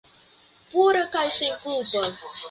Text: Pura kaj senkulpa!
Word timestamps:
Pura 0.71 1.03
kaj 1.15 1.25
senkulpa! 1.35 2.01